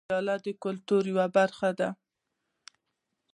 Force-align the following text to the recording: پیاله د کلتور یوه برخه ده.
پیاله 0.07 0.35
د 0.45 0.47
کلتور 0.63 1.01
یوه 1.11 1.25
برخه 1.37 1.69
ده. 1.79 1.89